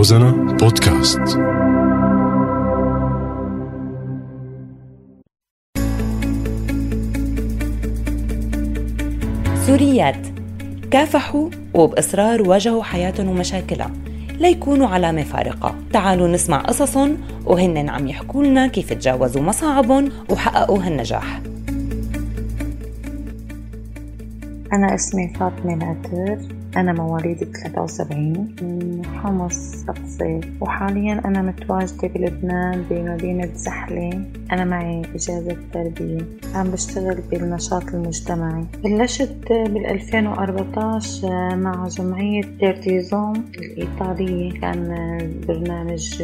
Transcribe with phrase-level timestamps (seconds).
[0.00, 1.20] روزانا بودكاست.
[9.66, 10.26] سوريات.
[10.90, 13.90] كافحوا وبإصرار واجهوا حياتهم ومشاكلها.
[14.38, 15.74] ليكونوا علامة فارقة.
[15.92, 21.40] تعالوا نسمع قصصهم وهن عم يحكوا لنا كيف تجاوزوا مصاعبهم وحققوا هالنجاح.
[24.72, 33.48] أنا اسمي فاطمة ناتر أنا مواليد 73 من حمص أقصي وحاليا أنا متواجدة بلبنان بمدينة
[33.54, 36.18] زحلة أنا معي إجازة تربية
[36.54, 38.64] عم بشتغل بالنشاط المجتمعي.
[38.84, 44.60] بلشت بال 2014 مع جمعية تيرتيزوم الإيطالية.
[44.60, 45.18] كان
[45.48, 46.22] برنامج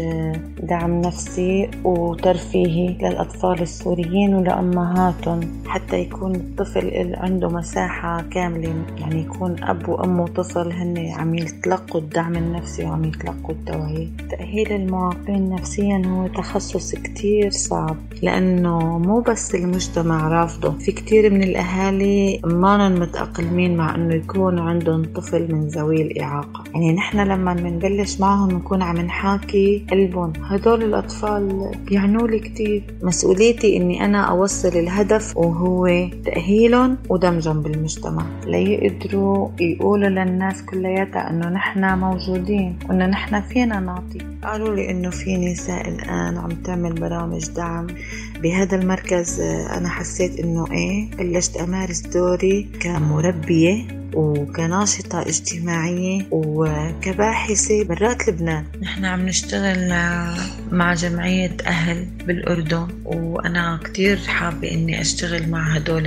[0.63, 9.89] دعم نفسي وترفيهي للأطفال السوريين ولأمهاتهم حتى يكون الطفل عنده مساحة كاملة يعني يكون أب
[9.89, 14.09] وأم طفل هن عم يتلقوا الدعم النفسي وعم يتلقوا التوعية.
[14.31, 20.79] تأهيل المعاقين نفسيا هو تخصص كتير صعب لأنه مو بس المجتمع رافضه.
[20.79, 26.65] في كتير من الأهالي ما متأقلمين مع أنه يكون عندهم طفل من ذوي الإعاقة.
[26.75, 30.33] يعني نحن لما بنبلش معهم نكون عم نحاكي قلبهم.
[30.43, 32.85] هدول الأطفال بيعنوا لي كتير.
[33.03, 38.27] مسؤوليتي أني أنا أوصل الهدف وهو تأهيلهم ودمجهم بالمجتمع.
[38.47, 44.19] ليقدروا يقولوا للناس كلياتها إنه نحن موجودين وإنه نحن فينا نعطي.
[44.43, 47.87] قالوا لي إنه في نساء الآن عم تعمل برامج دعم
[48.43, 49.41] بهذا المركز.
[49.77, 54.06] أنا حسيت إنه إيه بلشت أمارس دوري كمربية.
[54.15, 58.65] وكناشطة اجتماعية وكباحثة برات لبنان.
[58.83, 59.89] نحن عم نشتغل
[60.73, 66.07] مع جمعية أهل بالأردن وأنا كتير حابة إني أشتغل مع هدول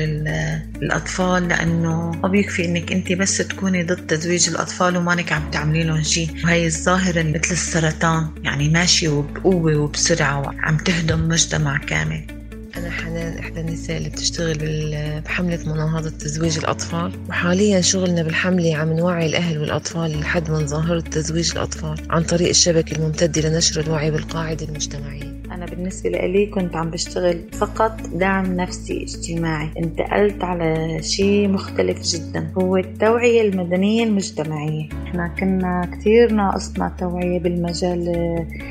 [0.82, 6.04] الأطفال لأنه ما بيكفي إنك أنت بس تكوني ضد تزويج الأطفال ومانك عم تعملي لهم
[6.04, 12.39] شيء وهي الظاهرة مثل السرطان يعني ماشية وبقوة وبسرعة وعم تهدم مجتمع كامل.
[12.78, 17.12] أنا حنان إحدى النساء اللي بتشتغل بحملة مناهضة تزويج الأطفال.
[17.30, 22.96] وحاليا شغلنا بالحملة عم نوعي الأهل والأطفال لحد من ظاهرة تزويج الأطفال عن طريق الشبكة
[22.96, 25.39] الممتدة لنشر الوعي بالقاعدة المجتمعية.
[25.60, 29.70] أنا بالنسبة لي كنت عم بشتغل فقط دعم نفسي اجتماعي.
[29.78, 34.90] انتقلت على شيء مختلف جدا هو التوعية المدنية المجتمعية.
[35.08, 38.10] إحنا كنا كثير ناقصنا توعية بالمجال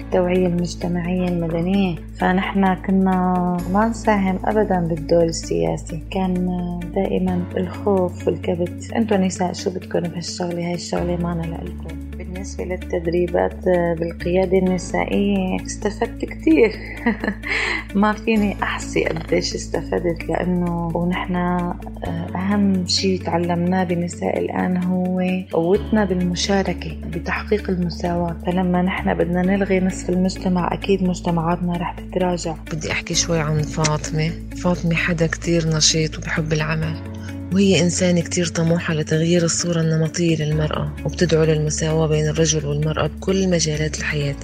[0.01, 1.97] التوعية المجتمعية المدنية.
[2.19, 6.03] فنحن كنا ما نساهم أبدا بالدور السياسي.
[6.11, 6.35] كان
[6.95, 8.93] دائما الخوف والكبت.
[8.97, 12.08] انتو نساء شو بدكم بهالشغلة؟ هاي الشغلة مانا لإلكم.
[12.39, 13.65] بالنسبة للتدريبات
[13.99, 16.73] بالقيادة النسائية استفدت كتير.
[17.95, 21.77] ما فيني أحصي قديش استفدت لأنه ونحن آه،
[22.35, 25.23] أهم شيء تعلمناه بنساء الآن هو
[25.53, 28.37] قوتنا بالمشاركة بتحقيق المساواة.
[28.47, 32.55] فلما نحن بدنا نلغي نصف المجتمع أكيد مجتمعاتنا رح تتراجع.
[32.73, 34.31] بدي أحكي شوي عن فاطمة.
[34.63, 37.18] فاطمة حدا كتير نشيط وبحب العمل.
[37.53, 43.99] وهي إنسانة كتير طموحة لتغيير الصورة النمطية للمرأة وبتدعو للمساواة بين الرجل والمرأة بكل مجالات
[43.99, 44.37] الحياة.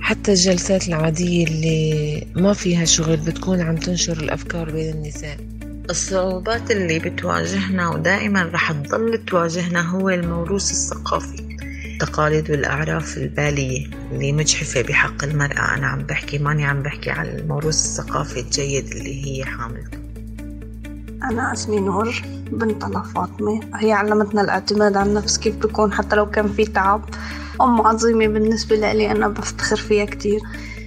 [0.00, 5.36] حتى الجلسات العادية اللي ما فيها شغل بتكون عم تنشر الأفكار بين النساء.
[5.90, 11.42] الصعوبات اللي بتواجهنا ودائما رح تضل تواجهنا هو الموروث الثقافي.
[11.92, 15.74] التقاليد والأعراف البالية اللي مجحفة بحق المرأة.
[15.74, 20.01] أنا عم بحكي ماني عم بحكي على الموروث الثقافي الجيد اللي هي حاملته.
[21.30, 22.22] أنا أسمي نور
[22.52, 23.60] بنت الله فاطمة.
[23.74, 27.04] هي علمتنا الاعتماد على النفس كيف بكون حتى لو كان في تعب.
[27.60, 30.40] أم عظيمة بالنسبة لي أنا بفتخر فيها كتير.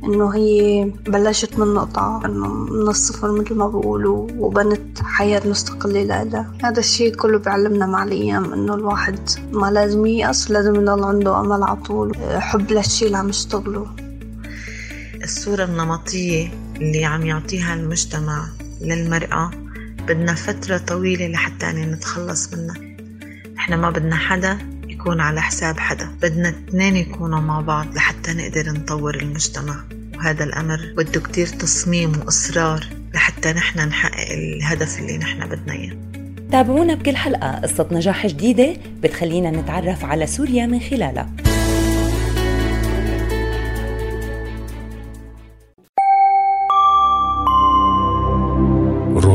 [0.03, 6.51] إنه هي بلشت من نقطة إنه من الصفر مثل ما بقولوا وبنت حياة مستقلة لها.
[6.63, 9.19] هذا الشيء كله بيعلمنا مع الأيام إنه الواحد
[9.51, 12.16] ما لازم ييأس لازم يضل عنده أمل على طول.
[12.40, 13.88] حب للشيء اللي عم يشتغله.
[15.24, 18.45] الصورة النمطية اللي عم يعطيها المجتمع
[18.81, 19.51] للمرأة
[20.07, 22.75] بدنا فترة طويلة لحتى نتخلص منها.
[23.57, 24.57] إحنا ما بدنا حدا
[24.88, 26.09] يكون على حساب حدا.
[26.21, 29.83] بدنا اثنين يكونوا مع بعض لحتى نقدر نطور المجتمع.
[30.18, 35.97] وهذا الأمر بده كتير تصميم وإصرار لحتى نحن نحقق الهدف اللي نحن بدنا إياه.
[36.51, 41.44] تابعونا بكل حلقة قصة نجاح جديدة بتخلينا نتعرف على سوريا من خلالها.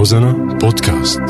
[0.00, 1.20] روزانا بودكاست